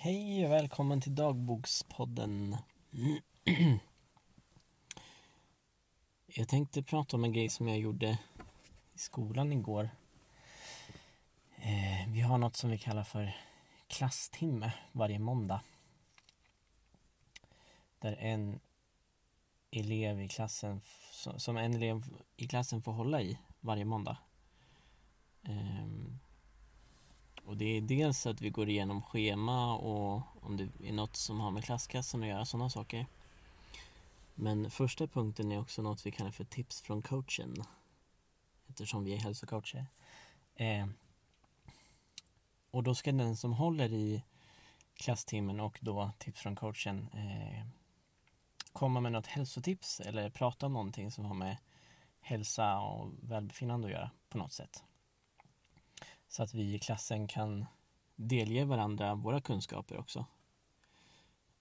[0.00, 2.56] Hej och välkommen till dagbokspodden.
[6.26, 8.18] Jag tänkte prata om en grej som jag gjorde
[8.94, 9.90] i skolan igår.
[11.56, 13.36] Eh, vi har något som vi kallar för
[13.86, 15.60] klasstimme varje måndag.
[17.98, 18.60] Där en
[19.70, 20.80] elev i klassen,
[21.36, 22.04] som en elev
[22.36, 24.16] i klassen får hålla i varje måndag.
[25.42, 26.18] Ehm,
[27.48, 31.40] och det är dels att vi går igenom schema och om det är något som
[31.40, 33.06] har med klasskassan att göra, sådana saker.
[34.34, 37.54] Men första punkten är också något vi kallar för tips från coachen.
[38.66, 39.86] Eftersom vi är hälsocoacher.
[40.54, 40.86] Eh,
[42.70, 44.22] och då ska den som håller i
[44.94, 47.66] klasstimmen och då tips från coachen eh,
[48.72, 51.56] komma med något hälsotips eller prata om någonting som har med
[52.20, 54.84] hälsa och välbefinnande att göra på något sätt.
[56.28, 57.66] Så att vi i klassen kan
[58.16, 60.26] delge varandra våra kunskaper också.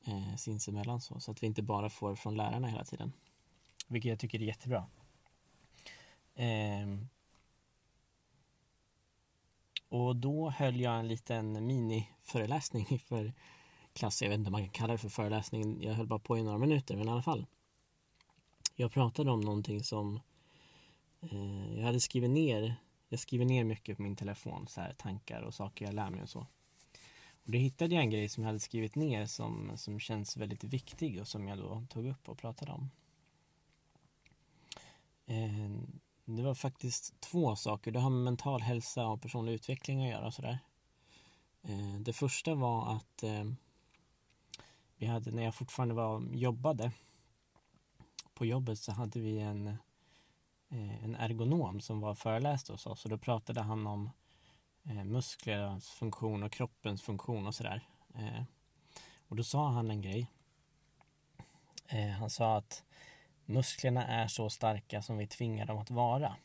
[0.06, 3.14] Eh, sinsemellan så, så att vi inte bara får från lärarna hela tiden.
[3.88, 4.86] Vilket jag tycker är jättebra.
[6.36, 6.88] Eh,
[9.90, 13.34] och då höll jag en liten miniföreläsning för
[13.94, 14.22] klass.
[14.22, 15.84] Jag vet inte om man kan kalla det för föreläsning.
[15.84, 17.46] Jag höll bara på i några minuter, men i alla fall.
[18.76, 20.20] Jag pratade om någonting som
[21.22, 22.76] eh, jag hade skrivit ner
[23.10, 26.22] jag skriver ner mycket på min telefon, så här, tankar och saker jag lär mig
[26.22, 26.40] och så.
[27.44, 30.64] Och då hittade jag en grej som jag hade skrivit ner som, som känns väldigt
[30.64, 32.90] viktig och som jag då tog upp och pratade om.
[35.26, 35.72] Eh,
[36.26, 37.92] det var faktiskt två saker.
[37.92, 40.60] Det har med mental hälsa och personlig utveckling att göra och sådär.
[41.62, 43.46] Eh, det första var att eh,
[44.98, 46.92] vi hade, när jag fortfarande var, jobbade
[48.34, 49.78] på jobbet så hade vi en
[50.70, 54.10] Eh, en ergonom som var föreläst hos oss och då pratade han om
[54.84, 57.88] eh, musklernas funktion och kroppens funktion och sådär.
[58.16, 58.44] Eh,
[59.28, 60.32] och då sa han en grej.
[62.20, 62.84] Han sa att
[63.46, 66.36] musklerna är så starka som vi tvingar dem att vara.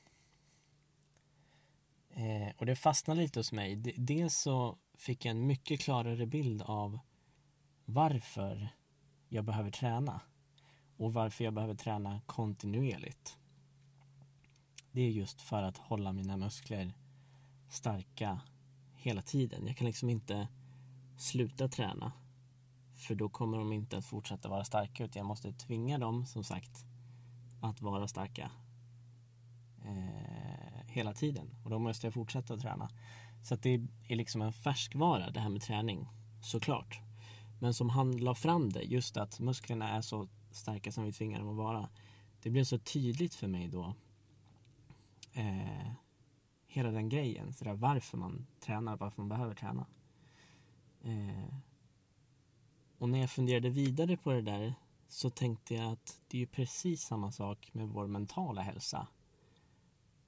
[2.56, 3.76] Och det fastnade lite hos mig.
[3.96, 6.98] Dels så fick jag en mycket klarare bild av
[7.84, 8.68] varför
[9.28, 10.20] jag behöver träna
[10.96, 13.38] och varför jag behöver träna kontinuerligt
[14.92, 16.94] det är just för att hålla mina muskler
[17.68, 18.40] starka
[18.94, 19.66] hela tiden.
[19.66, 20.48] Jag kan liksom inte
[21.16, 22.12] sluta träna
[22.94, 26.44] för då kommer de inte att fortsätta vara starka utan jag måste tvinga dem som
[26.44, 26.84] sagt
[27.62, 28.50] att vara starka
[29.84, 32.88] eh, hela tiden och då måste jag fortsätta träna.
[33.42, 36.08] Så att det är liksom en färskvara det här med träning
[36.42, 37.00] såklart.
[37.60, 41.38] Men som han la fram det, just att musklerna är så starka som vi tvingar
[41.38, 41.88] dem att vara.
[42.42, 43.94] Det blev så tydligt för mig då
[45.32, 45.92] eh,
[46.66, 47.52] hela den grejen.
[47.52, 49.86] Så där, varför man tränar, varför man behöver träna.
[51.04, 51.54] Eh,
[52.98, 54.74] och när jag funderade vidare på det där
[55.08, 59.08] så tänkte jag att det är ju precis samma sak med vår mentala hälsa.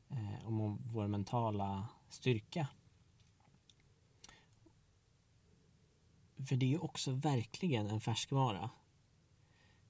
[0.09, 2.69] Eh, och vår mentala styrka.
[6.37, 8.71] För det är ju också verkligen en färskvara.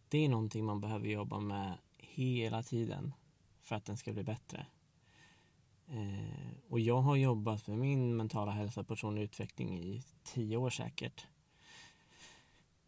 [0.08, 3.12] Det är någonting man behöver jobba med hela tiden
[3.60, 4.66] för att den ska bli bättre.
[5.88, 10.70] Eh, och jag har jobbat med min mentala hälsa och personlig utveckling i tio år
[10.70, 11.26] säkert.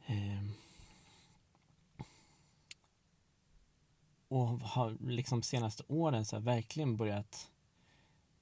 [0.06, 0.44] Eh,
[4.28, 7.50] och har liksom senaste åren så verkligen börjat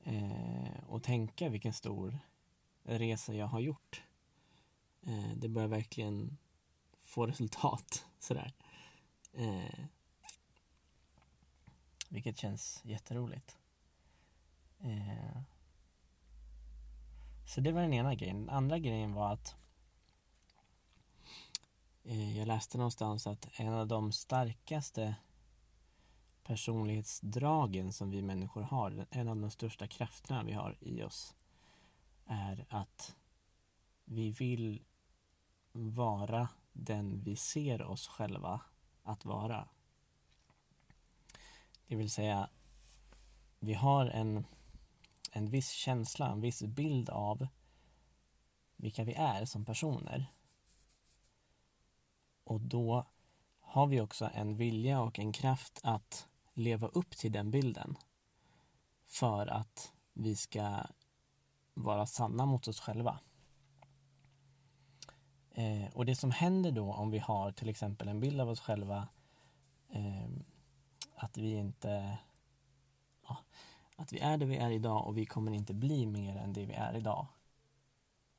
[0.05, 2.19] eh, och tänka vilken stor
[2.83, 4.03] resa jag har gjort.
[5.07, 6.39] Eh, det börjar verkligen
[7.01, 8.53] få resultat sådär.
[9.33, 9.85] Eh,
[12.09, 13.57] vilket känns jätteroligt.
[14.85, 15.41] Eh,
[17.47, 18.41] så det var den ena grejen.
[18.41, 19.57] Den andra grejen var att
[22.05, 25.15] eh, jag läste någonstans att en av de starkaste
[26.43, 31.35] personlighetsdragen som vi människor har, en av de största krafterna vi har i oss,
[32.27, 33.17] är att
[34.05, 34.83] vi vill
[35.73, 38.61] vara den vi ser oss själva
[39.03, 39.69] att vara.
[41.87, 42.49] Det vill säga,
[43.59, 44.45] vi har en
[45.37, 47.47] en viss känsla, en viss bild av
[48.77, 50.27] vilka vi är som personer.
[52.45, 53.07] Och då
[53.61, 57.97] har vi också en vilja och en kraft att leva upp till den bilden
[59.07, 60.87] för att vi ska
[61.75, 63.21] vara sanna mot oss själva.
[65.51, 68.61] Eh, och det som händer då om vi har till exempel en bild av oss
[68.61, 69.09] själva
[69.89, 70.29] eh,
[71.15, 72.19] att vi inte
[74.05, 76.65] att vi är det vi är idag och vi kommer inte bli mer än det
[76.65, 77.27] vi är idag.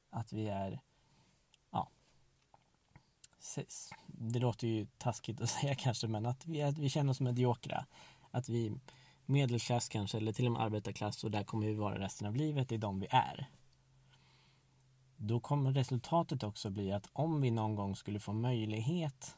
[0.10, 0.82] Att vi är,
[1.72, 1.90] ja,
[4.08, 7.86] det låter ju taskigt att säga kanske, men att vi, att vi känner oss mediokra.
[8.32, 8.80] Att vi
[9.26, 12.70] medelklass kanske, eller till och med arbetarklass och där kommer vi vara resten av livet,
[12.70, 13.50] det är de vi är.
[15.18, 19.38] Då kommer resultatet också bli att om vi någon gång skulle få möjlighet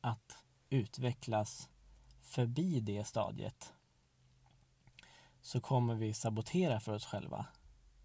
[0.00, 1.68] att utvecklas
[2.20, 3.72] förbi det stadiet
[5.50, 7.46] så kommer vi sabotera för oss själva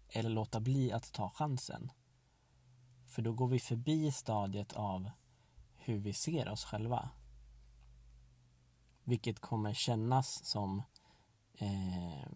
[0.08, 1.92] eller låta bli att ta chansen.
[3.06, 5.10] För då går vi förbi stadiet av
[5.74, 7.10] hur vi ser oss själva.
[9.04, 10.82] Vilket kommer kännas som
[11.54, 12.28] eh,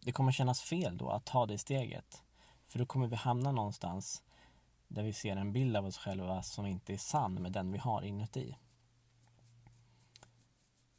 [0.00, 2.22] det kommer kännas fel då att ta det steget.
[2.66, 4.22] För då kommer vi hamna någonstans
[4.88, 7.78] där vi ser en bild av oss själva som inte är sann med den vi
[7.78, 8.58] har inuti.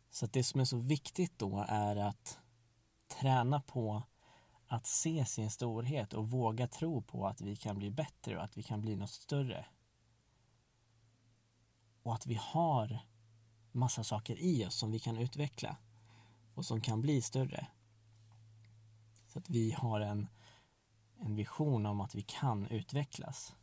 [0.10, 2.40] Så att det som är så viktigt då är att
[3.08, 4.04] träna på
[4.68, 8.58] att se sin storhet och våga tro på att vi kan bli bättre och att
[8.58, 9.66] vi kan bli något större.
[12.04, 13.00] Och att vi har
[13.72, 15.78] massa saker i oss som vi kan utveckla
[16.54, 17.68] och som kan bli större.
[19.28, 20.28] Så att vi har en,
[21.18, 23.56] en vision om att vi kan utvecklas.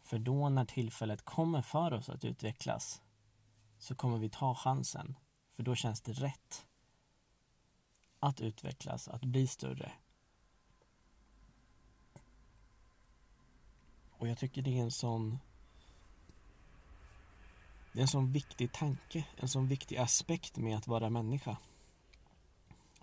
[0.00, 3.02] För då när tillfället kommer för oss att utvecklas
[3.78, 5.16] så kommer vi ta chansen.
[5.50, 6.66] För då känns det rätt
[8.20, 9.92] att utvecklas, att bli större.
[14.10, 15.38] Och jag tycker det är en sån
[17.92, 21.56] det är en sån viktig tanke, en sån viktig aspekt med att vara människa.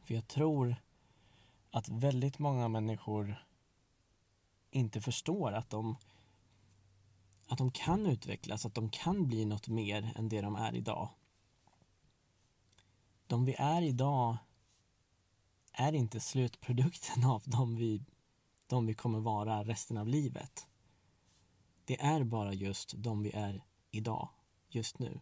[0.04, 0.76] För jag tror
[1.72, 3.46] att väldigt många människor
[4.72, 5.96] inte förstår att de
[7.48, 11.10] att de kan utvecklas, att de kan bli något mer än det de är idag.
[13.28, 14.38] De vi är idag
[15.80, 18.06] är inte slutprodukten av de vi,
[18.68, 20.68] de vi kommer vara resten av livet.
[21.86, 24.30] Det är bara just de vi är idag,
[24.70, 25.22] just nu.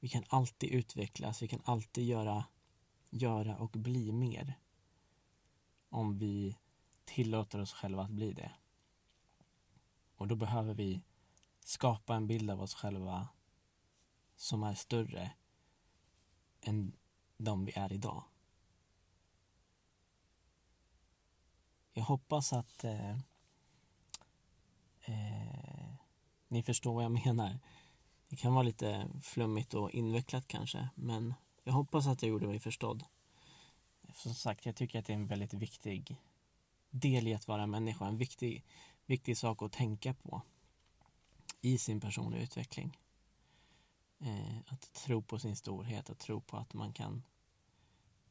[0.00, 2.44] Vi kan alltid utvecklas, vi kan alltid göra,
[3.10, 4.58] göra och bli mer.
[5.88, 6.56] Om vi
[7.04, 8.52] tillåter oss själva att bli det.
[10.16, 11.02] Och då behöver vi
[11.60, 13.28] skapa en bild av oss själva
[14.36, 15.32] som är större
[16.60, 16.92] än
[17.36, 18.24] de vi är idag.
[21.98, 23.10] Jag hoppas att eh,
[25.04, 25.94] eh,
[26.48, 27.58] ni förstår vad jag menar.
[28.28, 31.34] Det kan vara lite flummigt och invecklat kanske, men
[31.64, 33.04] jag hoppas att jag gjorde mig förstådd.
[34.14, 36.16] Som sagt, jag tycker att det är en väldigt viktig
[36.90, 38.64] del i att vara människa, en viktig,
[39.06, 40.42] viktig sak att tänka på
[41.60, 42.98] i sin personliga utveckling.
[44.18, 47.22] Eh, att tro på sin storhet, att tro på att man kan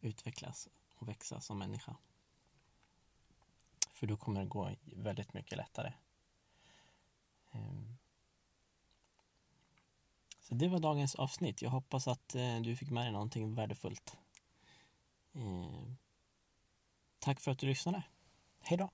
[0.02, 1.96] utvecklas och växa som människa.
[4.06, 5.94] För då kommer det gå väldigt mycket lättare.
[7.52, 7.98] Ehm.
[10.42, 11.62] Så det var dagens avsnitt.
[11.62, 14.18] Jag hoppas att eh, du fick med dig någonting värdefullt.
[15.34, 15.98] Ehm.
[17.20, 18.04] Tack för att du lyssnade.
[18.62, 18.90] Hej då!